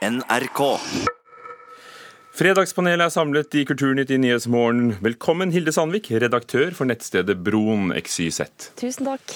[0.00, 0.60] NRK.
[2.32, 4.94] Fredagspanelet er samlet i Kulturnytt i Nyhetsmorgen.
[5.04, 8.70] Velkommen, Hilde Sandvik, redaktør for nettstedet Broen XYZ.
[8.80, 9.34] Tusen takk.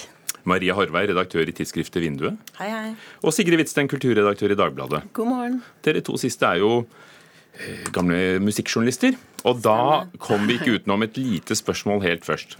[0.49, 2.41] Maria Horvei, redaktør i tidsskriftet Vinduet.
[2.57, 2.91] Hei, hei.
[3.21, 5.05] Og Sigrid Hvitsten, kulturredaktør i Dagbladet.
[5.13, 5.61] God morgen.
[5.85, 9.21] Dere to siste er jo eh, gamle musikkjournalister.
[9.45, 9.79] Og da
[10.17, 12.57] kom vi ikke utenom et lite spørsmål helt først.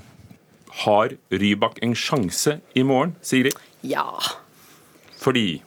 [0.86, 3.58] Har Rybak en sjanse i morgen, Sigrid?
[3.82, 4.12] Ja.
[5.18, 5.64] Fordi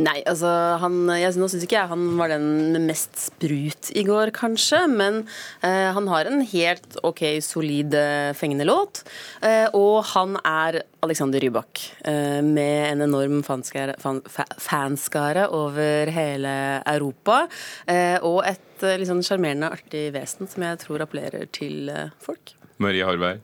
[0.00, 0.50] Nei, altså
[0.82, 4.84] han, jeg, Nå syns ikke jeg han var den med mest sprut i går, kanskje.
[4.90, 5.22] Men
[5.64, 9.02] eh, han har en helt OK, solid, eh, fengende låt.
[9.44, 11.82] Eh, og han er Alexander Rybak.
[12.04, 17.44] Eh, med en enorm fanskare, fan, fa, fanskare over hele Europa.
[17.86, 21.90] Eh, og et eh, litt sånn sjarmerende, artig vesen som jeg tror appellerer til
[22.22, 22.54] folk.
[22.82, 23.36] Maria Horvei.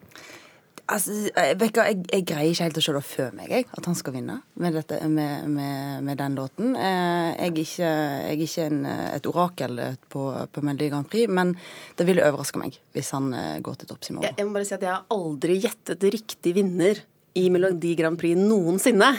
[0.89, 1.13] Altså,
[1.61, 4.15] Bekka, jeg, jeg, greier ikke helt å se det før meg, jeg, at han skal
[4.15, 6.71] vinne med, dette, med, med, med den låten.
[6.81, 11.29] Eh, jeg er ikke, jeg er ikke en, et orakel på, på Melodi Grand Prix,
[11.29, 11.53] men
[11.99, 14.31] det ville overraske meg hvis han eh, går til topps i morgen.
[14.31, 17.03] Jeg, jeg, må bare si at jeg har aldri gjettet riktig vinner
[17.37, 19.11] i Melodi Grand Prix noensinne.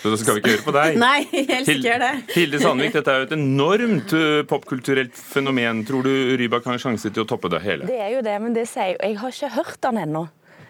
[0.00, 0.96] Så det skal vi ikke høre på deg.
[1.04, 2.10] Nei, helst ikke gjør det.
[2.38, 4.16] Hilde Sandvik, dette er jo et enormt
[4.48, 5.84] popkulturelt fenomen.
[5.88, 7.92] Tror du Rybak har en sjanse til å toppe det hele?
[7.92, 9.00] Det er jo det, men det sier jeg.
[9.04, 10.24] Jeg har ikke hørt han ennå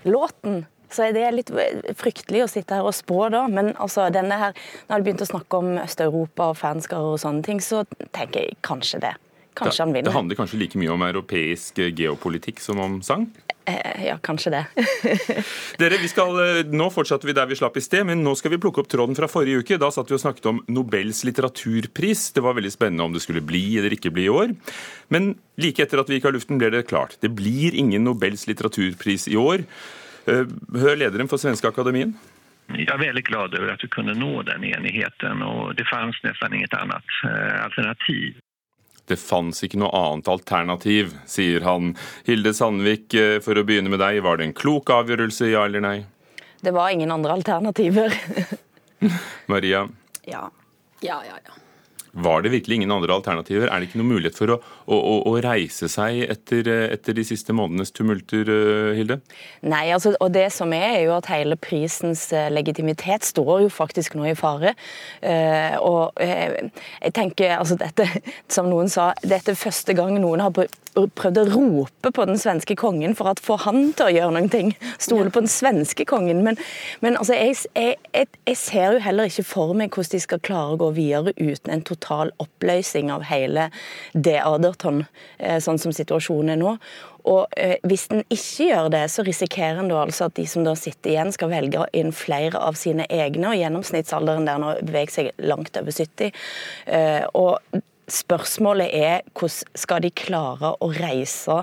[0.05, 0.67] låten.
[0.91, 1.51] Så det er litt
[2.01, 4.55] fryktelig å sitte her og spå da, men altså denne her
[4.89, 7.85] Når du begynte å snakke om Øst-Europa og fanskarer og sånne ting, så
[8.17, 9.15] tenker jeg kanskje det.
[9.59, 10.11] Kanskje han vinner.
[10.11, 13.28] Det handler kanskje like mye om europeisk geopolitikk som om sang?
[13.69, 14.64] Eh, ja, kanskje det.
[15.81, 18.55] Dere, vi skal, eh, Nå fortsatte vi der vi slapp i sted, men nå skal
[18.55, 19.81] vi plukke opp tråden fra forrige uke.
[19.81, 22.31] Da satt vi og snakket om Nobels litteraturpris.
[22.36, 24.56] Det var veldig spennende om det skulle bli eller ikke bli i år.
[25.12, 27.19] Men like etter at vi gikk av luften, ble det klart.
[27.20, 29.67] Det blir ingen Nobels litteraturpris i år.
[30.29, 30.48] Eh,
[30.81, 32.17] hør lederen for Svenske Akademien.
[32.77, 36.56] Jeg er veldig glad over at vi kunne nå den enigheten, og det fantes nesten
[36.56, 38.36] inget annet eh, alternativ.
[39.09, 41.95] Det fantes ikke noe annet alternativ, sier han.
[42.27, 45.85] Hilde Sandvik, eh, for å begynne med deg, var det en klok avgjørelse, ja eller
[45.85, 45.96] nei?
[46.61, 48.13] Det var ingen andre alternativer.
[49.52, 49.86] Maria?
[50.29, 50.48] Ja.
[51.01, 51.57] Ja, ja, ja.
[52.18, 53.68] Var det virkelig ingen andre alternativer?
[53.68, 54.56] Er det ikke noen mulighet for å,
[54.90, 59.20] å, å reise seg etter, etter, de siste månedenes tumulter, eh, Hilde?
[59.62, 63.70] Nei, altså, og det som er, er jo at hele prisens eh, legitimitet står jo
[63.70, 64.74] faktisk nå i fare.
[65.23, 68.07] Uh, og uh, jeg tenker, altså dette,
[68.55, 72.74] som noen sa, dette er første gang noen har prøvd å rope på den svenske
[72.78, 74.74] kongen for å få han til å gjøre noen ting.
[74.98, 76.42] Stole på den svenske kongen.
[76.46, 76.58] Men,
[77.05, 77.98] men altså, jeg, jeg,
[78.42, 81.74] jeg, ser jo heller ikke for meg hvordan de skal klare å gå videre uten
[81.74, 82.08] en total
[82.42, 83.69] oppløsning av hele
[84.14, 85.05] det Aderton,
[85.39, 86.77] eh, sånn som situasjonen er nå.
[87.29, 90.74] Og eh, Hvis den ikke gjør det, så risikerer en altså at de som da
[90.79, 95.30] sitter igjen, skal velge inn flere av sine egne, og gjennomsnittsalderen der nå beveger seg
[95.45, 96.33] langt over 70.
[96.86, 101.58] Eh, og Spørsmålet er hvordan skal de klare å reise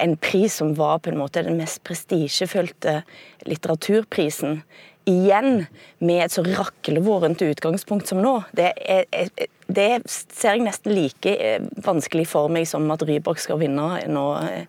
[0.00, 3.02] en pris som var på en måte den mest prestisjefylte
[3.44, 4.62] litteraturprisen,
[5.04, 5.66] igjen
[6.00, 8.38] med et så raklevorent utgangspunkt som nå.
[8.56, 9.28] Det er,
[9.72, 14.24] det ser jeg nesten like eh, vanskelig for meg som at Rybak skal vinne nå,
[14.44, 14.66] eh,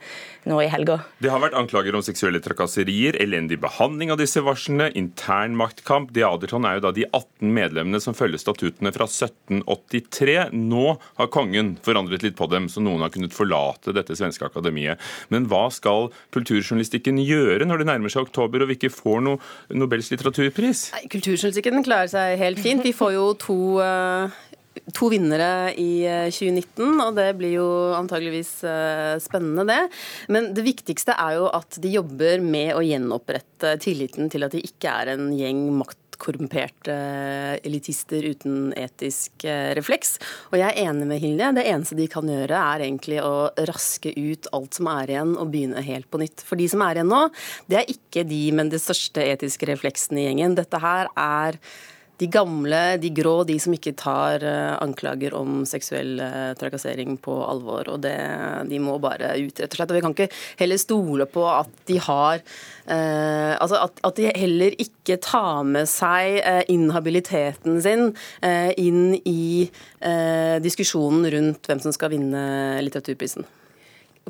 [0.47, 1.01] nå, i helga.
[1.19, 6.13] Det har vært anklager om seksuelle trakasserier, elendig behandling av disse varslene, intern maktkamp.
[6.15, 10.37] De Aderton er jo da de 18 medlemmene som følger statuttene fra 1783.
[10.55, 10.85] Nå
[11.19, 15.01] har kongen forandret litt på dem, så noen har kunnet forlate dette svenske akademiet.
[15.33, 19.75] Men hva skal kulturjournalistikken gjøre når det nærmer seg oktober og vi ikke får noe
[19.75, 20.87] Nobels litteraturpris?
[21.11, 22.85] Kulturjournalistikken klarer seg helt fint.
[22.85, 24.44] Vi får jo to uh
[24.95, 29.81] to vinnere i 2019, eh, og det blir jo antageligvis eh, spennende, det.
[30.31, 34.63] Men det viktigste er jo at de jobber med å gjenopprette tilliten til at de
[34.65, 36.95] ikke er en gjeng maktkorrumperte
[37.65, 40.17] elitister uten etisk eh, refleks.
[40.51, 41.55] Og jeg er enig med Hilde.
[41.57, 45.51] Det eneste de kan gjøre, er egentlig å raske ut alt som er igjen, og
[45.55, 46.45] begynne helt på nytt.
[46.45, 47.25] For de som er igjen nå,
[47.71, 50.57] det er ikke de med de største etiske refleksene i gjengen.
[50.59, 51.59] Dette her er
[52.17, 57.35] de gamle, de grå, de som ikke tar uh, anklager om seksuell uh, trakassering på
[57.43, 57.89] alvor.
[57.91, 58.15] Og det,
[58.69, 59.91] de må bare ut, rett og slett.
[59.91, 60.29] Og vi kan ikke
[60.61, 65.89] heller stole på at de har eh, Altså at, at, de heller ikke tar med
[65.89, 66.39] seg
[66.71, 68.09] inhabiliteten sin
[68.79, 69.67] inn i
[70.63, 72.45] diskusjonen rundt hvem som skal vinne
[72.85, 73.47] litteraturprisen.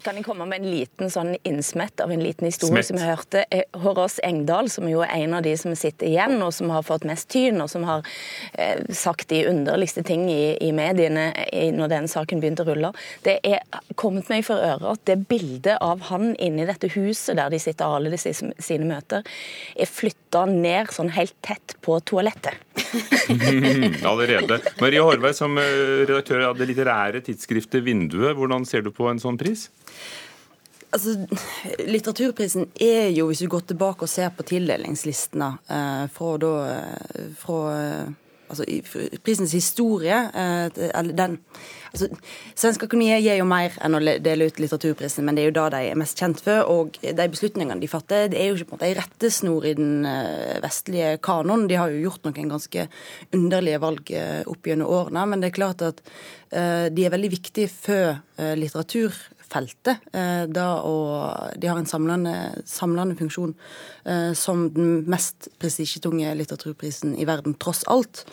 [0.03, 2.87] Kan jeg komme med en liten sånn innsmett av en liten historie Smett.
[2.89, 3.43] som jeg hørte?
[3.79, 6.83] Horås Horace Engdahl, som jo er en av de som sitter igjen, og som har
[6.83, 8.03] fått mest tyn, og som har
[8.59, 12.91] eh, sagt de underligste ting i, i mediene i, når den saken begynte å rulle.
[13.23, 13.63] Det er
[13.95, 17.61] kommet meg for øre at det bildet av han inne i dette huset der de
[17.63, 19.23] sitter alle disse sine møter,
[19.79, 22.74] er flytta ned sånn helt tett på toalettet.
[24.11, 24.59] Allerede.
[24.81, 29.21] Marie Horvei, som eh, redaktør av det litterære tidsskriftet Vinduet, hvordan ser du på en
[29.21, 29.67] sånn pris?
[30.95, 31.15] Altså,
[31.89, 37.33] Litteraturprisen er jo, hvis du går tilbake og ser på tildelingslistene eh, fra da eh,
[37.41, 37.63] fra,
[38.45, 38.65] Altså
[39.25, 40.67] prisens historie eh,
[41.17, 41.39] den
[41.95, 42.09] altså,
[42.55, 45.65] Svensk økonomi gir jo mer enn å dele ut litteraturprisen, men det er jo da
[45.73, 46.69] de er mest kjent for.
[46.71, 49.75] Og de beslutningene de fatter, det er jo ikke på en måte ei rettesnor i
[49.77, 51.67] den eh, vestlige kanon.
[51.71, 52.87] De har jo gjort noen ganske
[53.35, 57.31] underlige valg eh, opp gjennom årene, men det er klart at uh, de er veldig
[57.33, 59.31] viktige for uh, litteraturfeltet.
[59.45, 60.01] feltet.
[60.55, 62.33] Da, og de har en samlende,
[62.65, 63.53] samlende funksjon
[64.05, 68.25] eh, som den mest prestisjetunge litteraturprisen i verden, tross alt.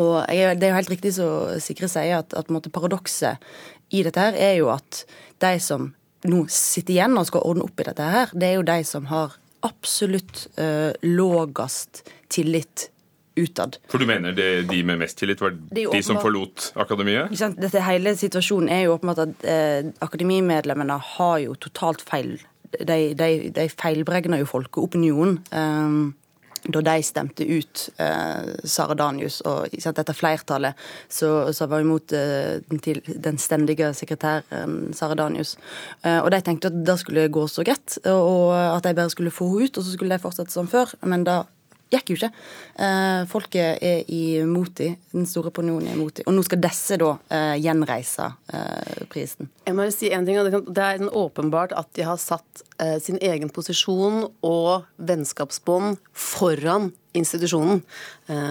[0.00, 3.42] Og jeg, Det er jo helt riktig som Sikre sier, at, at paradokset
[3.94, 5.04] i dette her er jo at
[5.42, 5.92] de som
[6.24, 9.06] nå sitter igjen og skal ordne opp i dette her, det er jo de som
[9.10, 12.02] har absolutt uh, lågest
[12.32, 12.88] tillit
[13.36, 13.78] utad.
[13.90, 17.34] For du mener det, de med mest tillit var de åpenbart, som forlot akademiet?
[17.58, 22.36] Dette hele situasjonen er jo åpenbart at eh, akademimedlemmene har jo totalt feil
[22.74, 25.36] De, de, de feilbregner jo folkeopinionen.
[25.54, 25.98] Eh,
[26.64, 30.78] da de stemte ut eh, Sara Danius og sant, dette flertallet
[31.12, 35.56] som var imot eh, den, til, den stendige sekretæren Sara Danius.
[36.02, 39.34] Eh, og de tenkte at det skulle gå så greit, og at de bare skulle
[39.34, 40.94] få henne ut, og så skulle de fortsette som før.
[41.04, 41.42] Men det
[41.92, 42.30] gikk jo ikke.
[42.86, 44.96] Eh, folket er imot dem.
[45.14, 46.28] Den store opinionen er imot dem.
[46.30, 49.50] Og nå skal disse da eh, gjenreise eh, prisen.
[49.66, 52.64] Jeg må si en ting, det er åpenbart at de har satt
[53.00, 57.84] sin egen posisjon og vennskapsbånd foran institusjonen.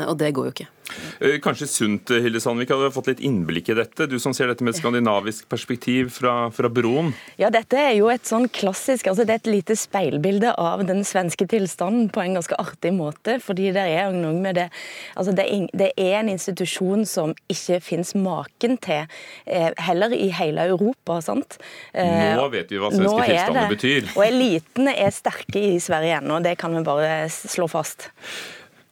[0.08, 0.73] Og det går jo ikke.
[1.20, 4.08] Eh, Kanskje sunt, eh, Hilde Sandvik, hadde fått litt innblikk i dette.
[4.10, 7.14] Du som ser dette med et skandinavisk perspektiv fra, fra broen.
[7.40, 11.04] Ja, dette er jo et sånn klassisk altså Det er et lite speilbilde av den
[11.08, 13.40] svenske tilstanden på en ganske artig måte.
[13.42, 14.70] fordi det er noe med det
[15.18, 19.08] altså det, er, det en institusjon som ikke fins maken til,
[19.48, 21.22] eh, heller i hele Europa.
[21.22, 21.58] sant?
[21.96, 24.18] Nå vet vi hva svenske er tilstander det- betyr.
[24.18, 28.10] Og elitene er sterke i Sverige ennå, det kan vi bare slå fast.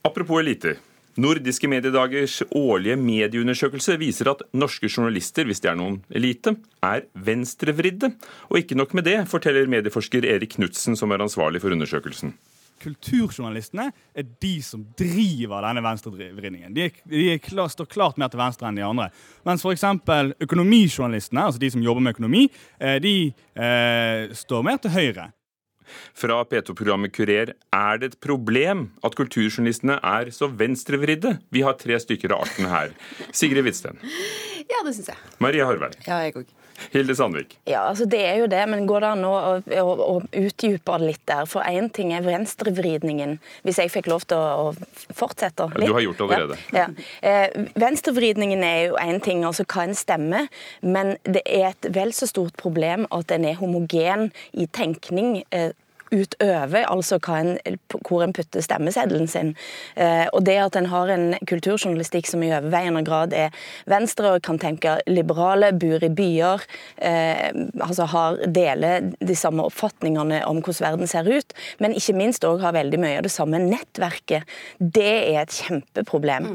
[0.03, 0.77] Apropos eliter.
[1.19, 6.55] Nordiske mediedagers årlige medieundersøkelse viser at norske journalister, hvis det er noen elite,
[6.85, 8.13] er venstrevridde.
[8.47, 12.35] Og ikke nok med det, forteller medieforsker Erik Knutsen, som er ansvarlig for undersøkelsen.
[12.81, 16.73] kulturjournalistene er de som driver denne venstrevridningen.
[16.73, 19.11] De, de er klar, står klart mer til venstre enn de andre.
[19.45, 19.85] Mens f.eks.
[20.41, 22.47] økonomijournalistene, altså de som jobber med økonomi,
[22.79, 23.15] eh, de
[23.53, 25.27] eh, står mer til høyre.
[26.17, 31.37] Fra P2-programmet Kurer er det et problem at kulturjournalistene er så venstrevridde.
[31.51, 32.95] Vi har tre stykker av arten her.
[33.31, 34.01] Sigrid Hvitsten.
[34.71, 35.21] Ja, det syns jeg.
[35.43, 35.93] Maria Harvey.
[36.07, 36.57] Ja, jeg òg.
[36.89, 37.57] Hilde Sandvik.
[37.69, 41.09] Ja, altså det er jo det, men går det an å, å, å utdype det
[41.11, 41.45] litt der?
[41.49, 45.87] For én ting er venstrevridningen, hvis jeg fikk lov til å, å fortsette litt.
[45.89, 46.59] Du har gjort det allerede.
[46.73, 46.87] Ja.
[46.87, 46.87] Ja.
[47.21, 50.49] Eh, venstrevridningen er jo én ting, altså hva en stemmer,
[50.81, 55.43] men det er et vel så stort problem at en er homogen i tenkning.
[56.11, 57.53] Utover, altså en,
[58.07, 59.53] hvor en putter stemmeseddelen sin.
[59.95, 63.55] Eh, og det at en har en kulturjournalistikk som i overveiende grad er
[63.87, 66.65] venstre og kan tenke liberale, bor i byer,
[66.97, 67.47] eh,
[67.79, 72.59] altså har deler de samme oppfatningene om hvordan verden ser ut, men ikke minst òg
[72.65, 74.47] har veldig mye av det samme nettverket,
[74.79, 76.51] det er et kjempeproblem.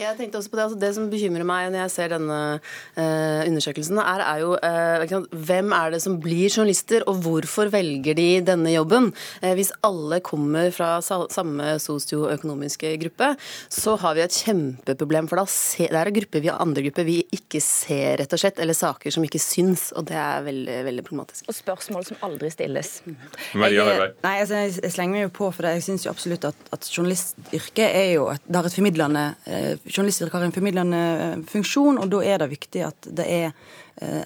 [0.00, 2.40] Jeg tenkte også på Det altså det som bekymrer meg når jeg ser denne
[2.98, 8.16] eh, undersøkelsen, er, er jo eh, hvem er det som blir journalister, og hvorfor velger
[8.18, 9.10] de denne jobben?
[9.40, 13.32] Eh, hvis alle kommer fra sa samme sosioøkonomiske gruppe,
[13.72, 15.30] så har vi et kjempeproblem.
[15.30, 18.42] For da se, det er en gruppe vi andre grupper vi ikke ser, rett og
[18.42, 19.88] slett, eller saker som ikke syns.
[19.96, 21.48] Og det er veldig, veldig problematisk.
[21.50, 22.98] Og spørsmål som aldri stilles.
[23.56, 25.76] Maria Jeg, nei, altså, jeg, jeg slenger meg jo på, for det.
[25.78, 29.65] jeg syns jo absolutt at, at journalistyrket er jo et, det har et formidlende eh,
[29.84, 33.52] Journalistyrket har en formidlende eh, funksjon, og da er det viktig at det er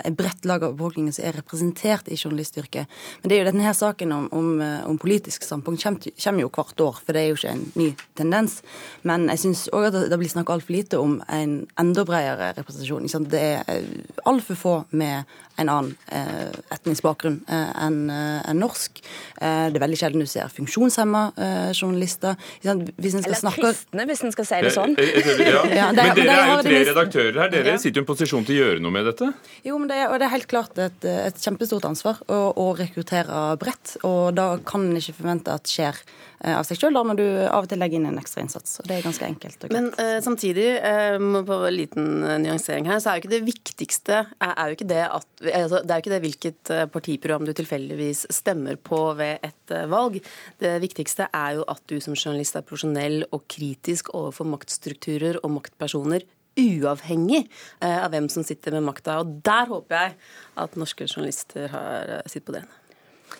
[0.04, 2.86] et bredt lag av befolkningen som er representert i journalistyrket.
[3.22, 6.40] Men det er jo denne her saken om, om, eh, om politisk standpunkt kommer, kommer
[6.44, 8.60] jo hvert år, for det er jo ikke en ny tendens.
[9.06, 13.06] Men jeg syns òg at det, blir snakket altfor lite om en enda bredere representasjon.
[13.06, 13.30] Ikke sant?
[13.30, 15.24] Det er eh, altfor få med
[15.60, 19.02] en annen eh, etnisk bakgrunn eh, enn en norsk.
[19.40, 22.38] Eh, det er veldig sjelden du ser funksjonshemma eh, journalister.
[22.60, 22.90] Ikke sant?
[22.96, 24.96] Hvis skal Eller snakke kristne, hvis en skal si det sånn.
[25.00, 25.62] Ja.
[25.80, 27.50] Ja, det er- Men men dere er jo tre redaktører her.
[27.52, 27.76] Dere Ja.
[27.78, 29.28] sitter jo i en posisjon til å gjøre noe med dette.
[29.66, 33.42] Jo, men det er, det er helt klart et, et kjempestort ansvar å, å rekruttere
[33.60, 33.96] bredt.
[34.06, 36.96] Og da kan en ikke forvente at skjer eh, av seg sjøl.
[36.96, 38.78] Da må du av og til legge inn en ekstra innsats.
[38.80, 39.68] Og det er ganske enkelt.
[39.74, 42.08] Men eh, samtidig, eh, på en liten
[42.46, 45.82] nyansering her, så er jo ikke det viktigste er, er jo ikke det at altså,
[45.84, 50.20] Det er jo ikke det hvilket partiprogram du tilfeldigvis stemmer på ved et valg.
[50.60, 55.58] Det viktigste er jo at du som journalist er profesjonell og kritisk overfor maktstrukturer og
[55.58, 56.24] maktpersoner.
[56.58, 59.20] Uavhengig eh, av hvem som sitter med makta.
[59.22, 60.18] Og der håper jeg
[60.64, 62.64] at norske journalister har sittet sitt på det.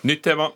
[0.07, 0.51] Nytt tema.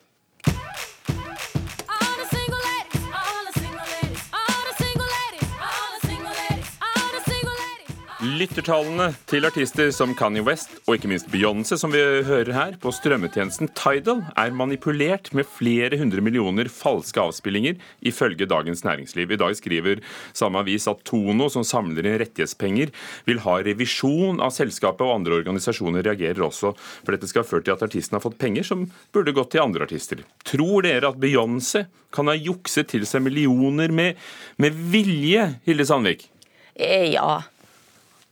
[8.25, 12.89] Lyttertallene til artister som Kanye West og ikke minst Beyoncé, som vi hører her, på
[12.95, 19.35] strømmetjenesten Tidal, er manipulert med flere hundre millioner falske avspillinger, ifølge Dagens Næringsliv.
[19.35, 20.01] I dag skriver
[20.33, 22.93] samme avis at Tono, som samler inn rettighetspenger,
[23.29, 26.73] vil ha revisjon av selskapet, og andre organisasjoner reagerer også,
[27.05, 29.67] for dette skal ha ført til at artisten har fått penger som burde gått til
[29.67, 30.25] andre artister.
[30.49, 34.17] Tror dere at Beyoncé kan ha jukset til seg millioner med,
[34.57, 36.31] med vilje, Hilde Sandvik?
[36.73, 37.43] Eh, Ja.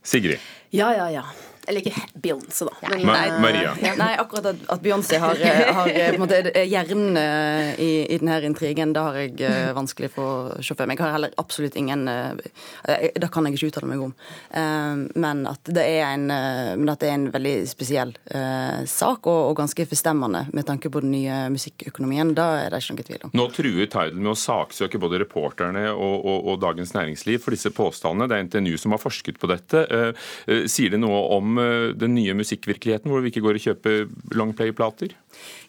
[0.04, 0.38] Sigrid?
[0.70, 1.24] Ja, ja, ja.
[1.68, 2.74] Eller ikke Beyoncé, da.
[2.90, 3.72] Men, Ma eh, Maria?
[3.98, 8.18] Nei, akkurat at, at Beyoncé har, eh, har eh, måte, er hjernen eh, i, i
[8.20, 10.98] denne intrigen, da har jeg eh, vanskelig for å se for meg.
[11.00, 12.44] Jeg har heller absolutt ingen eh,
[12.88, 14.14] eh, Det kan jeg ikke uttale meg om.
[14.50, 18.84] Eh, Men at det er en, eh, men at det er en veldig spesiell eh,
[18.90, 22.34] sak, og, og ganske forstemmende med tanke på den nye musikkøkonomien.
[22.36, 23.34] Da er det ikke noen tvil om.
[23.40, 27.72] Nå truer Tidal med å saksøke både reporterne og, og, og Dagens Næringsliv for disse
[27.74, 28.28] påstandene.
[28.30, 29.84] Det er NTNU som har forsket på dette.
[29.88, 33.64] Eh, eh, Sier det noe om eh, den nye musikkvirkeligheten, hvor vi ikke går og
[33.66, 34.06] kjøper
[34.38, 35.14] longplay-plater?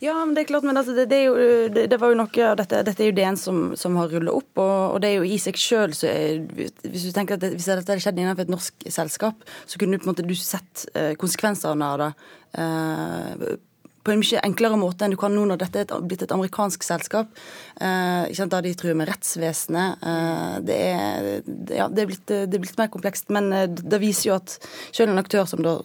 [0.04, 1.36] Ja, men det er klart, men altså, det, det, er jo,
[1.74, 4.34] det, det var jo noe av dette Dette er jo DN som, som har rullet
[4.34, 7.82] opp, og, og det er jo i seg sjøl Hvis du tenker at hvis dette
[7.82, 11.14] hadde skjedd innenfor et norsk selskap, så kunne du på en måte du sett eh,
[11.20, 12.12] konsekvensene av det
[12.62, 13.56] eh,
[14.06, 16.86] på en mye enklere måte enn du kan nå når dette er blitt et amerikansk
[16.86, 17.32] selskap.
[17.82, 20.04] Eh, Da de truer med rettsvesenet.
[20.06, 21.30] Eh, det, er,
[21.74, 23.32] ja, det, er blitt, det er blitt mer komplekst.
[23.34, 24.60] Men eh, det viser jo at
[24.92, 25.80] selv en aktør som da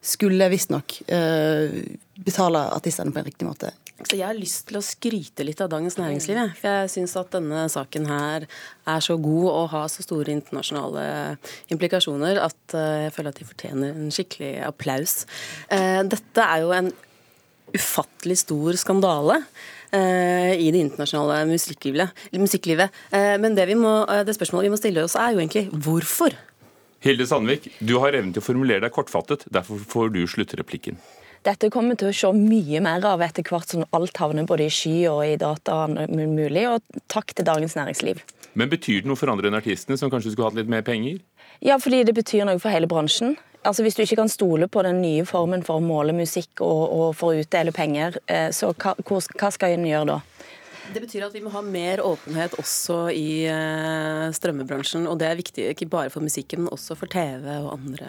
[0.00, 1.76] skulle visstnok eh,
[2.24, 5.68] betale artistene på en riktig måte, Så jeg har lyst til å skryte litt av
[5.68, 6.38] Dagens Næringsliv.
[6.56, 8.46] For jeg syns at denne saken her
[8.88, 11.04] er så god og har så store internasjonale
[11.68, 15.20] implikasjoner at eh, jeg føler at de fortjener en skikkelig applaus.
[15.68, 16.90] Eh, Dette er jo en
[17.74, 19.42] ufattelig stor skandale.
[19.92, 22.10] eh, I det internasjonale musikklivet.
[22.32, 22.90] musikklivet.
[23.10, 25.70] Eh, Men det, vi må, eh, det spørsmålet vi må stille oss, er jo egentlig
[25.70, 26.36] hvorfor?
[27.00, 29.46] Hilde Sandvik, du har evnen til å formulere deg kortfattet.
[29.50, 30.96] Derfor får du sluttreplikken.
[31.42, 34.68] Dette kommer til å se mye mer av etter hvert som alt havner både i
[34.68, 36.66] sky og i data mulig.
[36.68, 38.20] Og takk til Dagens Næringsliv.
[38.54, 41.20] Men betyr det noe for andre enn artistene, som kanskje skulle hatt litt mer penger?
[41.64, 43.38] Ja, fordi det betyr noe for hele bransjen.
[43.64, 46.84] Altså Hvis du ikke kan stole på den nye formen for å måle musikk og,
[46.96, 50.20] og for å utdele penger, eh, så hva, hvor- hva skal en gjøre da?
[50.94, 55.04] Det betyr at vi må ha mer åpenhet også i eh, strømmebransjen.
[55.06, 58.08] Og det er viktig ikke bare for musikken, men også for TV og andre.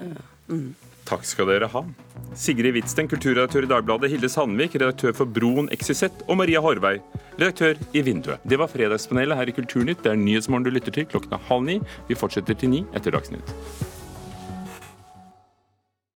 [0.50, 0.72] Mm.
[1.06, 1.84] Takk skal dere ha.
[2.38, 6.96] Sigrid Hvitsten, kulturredaktør i Dagbladet, Hilde Sandvik, redaktør for Broen XYZ, og Maria Horvei,
[7.38, 8.40] redaktør i Vinduet.
[8.48, 10.02] Det var Fredagspanelet her i Kulturnytt.
[10.06, 11.80] Det er Nyhetsmorgen du lytter til klokken er halv ni.
[12.08, 13.52] Vi fortsetter til ni etter Dagsnytt.